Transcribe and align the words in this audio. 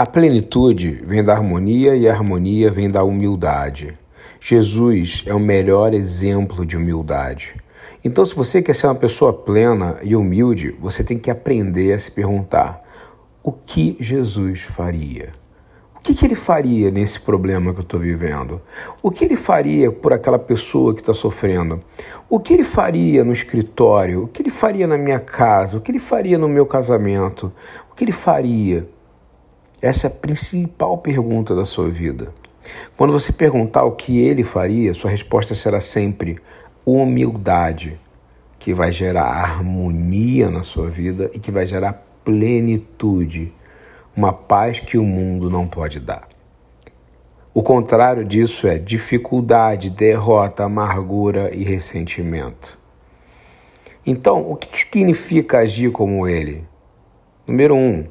A 0.00 0.06
plenitude 0.06 1.02
vem 1.04 1.24
da 1.24 1.32
harmonia 1.34 1.96
e 1.96 2.08
a 2.08 2.12
harmonia 2.12 2.70
vem 2.70 2.88
da 2.88 3.02
humildade. 3.02 3.98
Jesus 4.38 5.24
é 5.26 5.34
o 5.34 5.40
melhor 5.40 5.92
exemplo 5.92 6.64
de 6.64 6.76
humildade. 6.76 7.56
Então, 8.04 8.24
se 8.24 8.32
você 8.32 8.62
quer 8.62 8.76
ser 8.76 8.86
uma 8.86 8.94
pessoa 8.94 9.32
plena 9.32 9.98
e 10.04 10.14
humilde, 10.14 10.70
você 10.80 11.02
tem 11.02 11.18
que 11.18 11.32
aprender 11.32 11.92
a 11.92 11.98
se 11.98 12.12
perguntar: 12.12 12.78
o 13.42 13.50
que 13.50 13.96
Jesus 13.98 14.60
faria? 14.60 15.30
O 15.96 16.00
que, 16.00 16.14
que 16.14 16.24
ele 16.24 16.36
faria 16.36 16.92
nesse 16.92 17.20
problema 17.20 17.72
que 17.72 17.80
eu 17.80 17.82
estou 17.82 17.98
vivendo? 17.98 18.62
O 19.02 19.10
que 19.10 19.24
ele 19.24 19.36
faria 19.36 19.90
por 19.90 20.12
aquela 20.12 20.38
pessoa 20.38 20.94
que 20.94 21.00
está 21.00 21.12
sofrendo? 21.12 21.80
O 22.30 22.38
que 22.38 22.54
ele 22.54 22.62
faria 22.62 23.24
no 23.24 23.32
escritório? 23.32 24.22
O 24.22 24.28
que 24.28 24.42
ele 24.42 24.50
faria 24.50 24.86
na 24.86 24.96
minha 24.96 25.18
casa? 25.18 25.76
O 25.76 25.80
que 25.80 25.90
ele 25.90 25.98
faria 25.98 26.38
no 26.38 26.48
meu 26.48 26.66
casamento? 26.66 27.52
O 27.90 27.96
que 27.96 28.04
ele 28.04 28.12
faria? 28.12 28.88
Essa 29.80 30.06
é 30.06 30.08
a 30.08 30.10
principal 30.10 30.98
pergunta 30.98 31.54
da 31.54 31.64
sua 31.64 31.88
vida. 31.88 32.34
Quando 32.96 33.12
você 33.12 33.32
perguntar 33.32 33.84
o 33.84 33.92
que 33.92 34.18
ele 34.18 34.42
faria, 34.42 34.92
sua 34.92 35.10
resposta 35.10 35.54
será 35.54 35.80
sempre 35.80 36.36
humildade, 36.84 38.00
que 38.58 38.74
vai 38.74 38.90
gerar 38.90 39.26
harmonia 39.26 40.50
na 40.50 40.64
sua 40.64 40.90
vida 40.90 41.30
e 41.32 41.38
que 41.38 41.52
vai 41.52 41.64
gerar 41.64 42.04
plenitude, 42.24 43.54
uma 44.16 44.32
paz 44.32 44.80
que 44.80 44.98
o 44.98 45.04
mundo 45.04 45.48
não 45.48 45.66
pode 45.66 46.00
dar. 46.00 46.28
O 47.54 47.62
contrário 47.62 48.24
disso 48.24 48.66
é 48.66 48.78
dificuldade, 48.78 49.90
derrota, 49.90 50.64
amargura 50.64 51.54
e 51.54 51.62
ressentimento. 51.62 52.78
Então, 54.04 54.50
o 54.50 54.56
que 54.56 54.76
significa 54.76 55.58
agir 55.58 55.92
como 55.92 56.26
ele? 56.26 56.64
Número 57.46 57.74
um, 57.74 58.06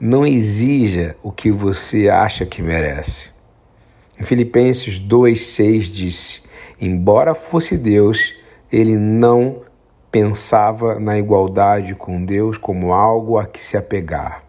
não 0.00 0.24
exija 0.24 1.16
o 1.22 1.32
que 1.32 1.50
você 1.50 2.08
acha 2.08 2.46
que 2.46 2.62
merece. 2.62 3.30
Em 4.18 4.22
Filipenses 4.22 5.00
2,6 5.00 5.80
disse: 5.90 6.42
Embora 6.80 7.34
fosse 7.34 7.76
Deus, 7.76 8.34
ele 8.70 8.96
não 8.96 9.62
pensava 10.10 10.98
na 11.00 11.18
igualdade 11.18 11.94
com 11.94 12.24
Deus 12.24 12.56
como 12.56 12.92
algo 12.92 13.38
a 13.38 13.46
que 13.46 13.60
se 13.60 13.76
apegar. 13.76 14.44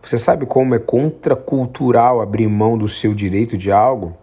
Você 0.00 0.18
sabe 0.18 0.46
como 0.46 0.74
é 0.74 0.78
contracultural 0.78 2.20
abrir 2.20 2.46
mão 2.46 2.76
do 2.76 2.86
seu 2.86 3.14
direito 3.14 3.56
de 3.56 3.72
algo? 3.72 4.16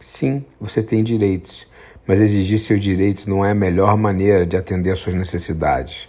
Sim, 0.00 0.44
você 0.60 0.82
tem 0.82 1.04
direitos, 1.04 1.68
mas 2.06 2.20
exigir 2.20 2.58
seus 2.58 2.80
direitos 2.80 3.26
não 3.26 3.44
é 3.44 3.52
a 3.52 3.54
melhor 3.54 3.96
maneira 3.96 4.44
de 4.44 4.56
atender 4.56 4.90
às 4.90 4.98
suas 4.98 5.14
necessidades. 5.14 6.08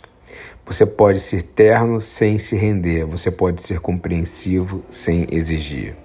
Você 0.65 0.85
pode 0.85 1.19
ser 1.19 1.41
terno 1.41 1.99
sem 1.99 2.37
se 2.37 2.55
render, 2.55 3.05
você 3.05 3.29
pode 3.29 3.61
ser 3.61 3.79
compreensivo 3.79 4.83
sem 4.89 5.27
exigir. 5.29 5.95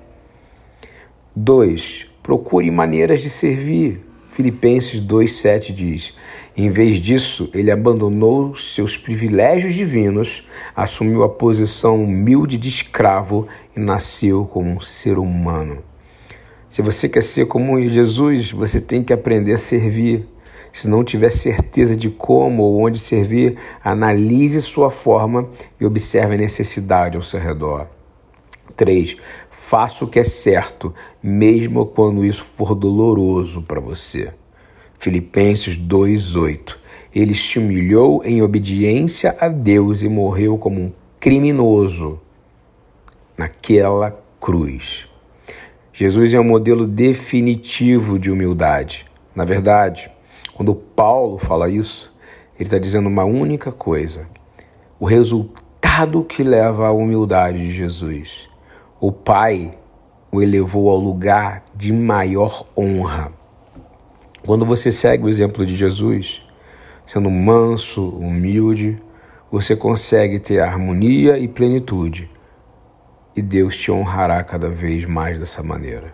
2. 1.34 2.06
Procure 2.22 2.70
maneiras 2.70 3.22
de 3.22 3.30
servir. 3.30 4.00
Filipenses 4.28 5.00
2,7 5.00 5.72
diz: 5.72 6.14
Em 6.56 6.70
vez 6.70 7.00
disso, 7.00 7.48
ele 7.54 7.70
abandonou 7.70 8.54
seus 8.54 8.96
privilégios 8.96 9.74
divinos, 9.74 10.46
assumiu 10.76 11.22
a 11.22 11.28
posição 11.28 12.02
humilde 12.02 12.58
de 12.58 12.68
escravo 12.68 13.48
e 13.76 13.80
nasceu 13.80 14.44
como 14.44 14.70
um 14.70 14.80
ser 14.80 15.18
humano. 15.18 15.78
Se 16.68 16.82
você 16.82 17.08
quer 17.08 17.22
ser 17.22 17.46
como 17.46 17.80
Jesus, 17.88 18.52
você 18.52 18.80
tem 18.80 19.02
que 19.02 19.12
aprender 19.12 19.54
a 19.54 19.58
servir. 19.58 20.28
Se 20.72 20.88
não 20.88 21.02
tiver 21.02 21.30
certeza 21.30 21.96
de 21.96 22.10
como 22.10 22.62
ou 22.62 22.80
onde 22.80 22.98
servir, 22.98 23.56
analise 23.82 24.60
sua 24.62 24.90
forma 24.90 25.48
e 25.80 25.86
observe 25.86 26.34
a 26.34 26.38
necessidade 26.38 27.16
ao 27.16 27.22
seu 27.22 27.40
redor. 27.40 27.86
3. 28.76 29.16
Faça 29.50 30.04
o 30.04 30.08
que 30.08 30.20
é 30.20 30.24
certo, 30.24 30.94
mesmo 31.22 31.86
quando 31.86 32.24
isso 32.24 32.44
for 32.44 32.74
doloroso 32.74 33.62
para 33.62 33.80
você. 33.80 34.32
Filipenses 34.98 35.76
2:8. 35.76 36.78
Ele 37.14 37.34
se 37.34 37.58
humilhou 37.58 38.22
em 38.24 38.42
obediência 38.42 39.36
a 39.40 39.48
Deus 39.48 40.02
e 40.02 40.08
morreu 40.08 40.58
como 40.58 40.80
um 40.80 40.92
criminoso 41.18 42.20
naquela 43.36 44.22
cruz. 44.40 45.08
Jesus 45.92 46.32
é 46.32 46.38
um 46.38 46.44
modelo 46.44 46.86
definitivo 46.86 48.18
de 48.18 48.30
humildade. 48.30 49.04
Na 49.34 49.44
verdade, 49.44 50.10
quando 50.58 50.74
Paulo 50.74 51.38
fala 51.38 51.70
isso, 51.70 52.12
ele 52.56 52.64
está 52.64 52.78
dizendo 52.78 53.08
uma 53.08 53.24
única 53.24 53.70
coisa: 53.70 54.28
o 54.98 55.06
resultado 55.06 56.24
que 56.24 56.42
leva 56.42 56.88
à 56.88 56.92
humildade 56.92 57.58
de 57.58 57.70
Jesus 57.70 58.48
o 59.00 59.12
Pai 59.12 59.70
o 60.32 60.42
elevou 60.42 60.90
ao 60.90 60.96
lugar 60.96 61.62
de 61.72 61.92
maior 61.92 62.66
honra. 62.76 63.30
Quando 64.44 64.66
você 64.66 64.90
segue 64.90 65.24
o 65.24 65.28
exemplo 65.28 65.64
de 65.64 65.76
Jesus, 65.76 66.42
sendo 67.06 67.30
manso, 67.30 68.08
humilde, 68.08 69.00
você 69.52 69.76
consegue 69.76 70.40
ter 70.40 70.58
harmonia 70.58 71.38
e 71.38 71.46
plenitude. 71.46 72.28
E 73.36 73.40
Deus 73.40 73.76
te 73.76 73.92
honrará 73.92 74.42
cada 74.42 74.68
vez 74.68 75.04
mais 75.04 75.38
dessa 75.38 75.62
maneira. 75.62 76.12